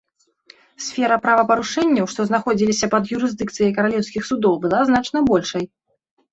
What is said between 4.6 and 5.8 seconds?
была значна большай.